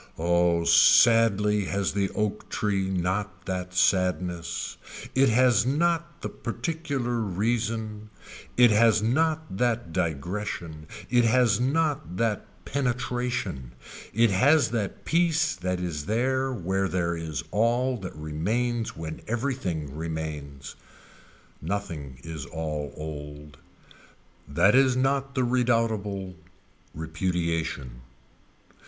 [0.17, 4.77] Oh sadly has the oak tree not that sadness.
[5.13, 8.09] It has not the particular reason.
[8.57, 10.87] It has not that digression.
[11.11, 13.73] It has not that penetration.
[14.11, 19.95] It has that piece that is there where there is all that remains when everything
[19.95, 20.75] remains.
[21.61, 23.57] Nothing is all old.
[24.47, 26.33] That is not the redoubtable
[26.95, 28.01] repudiation.